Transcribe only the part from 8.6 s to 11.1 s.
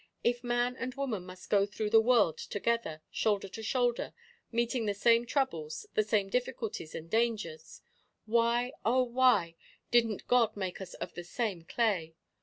oh, why, didn't God make us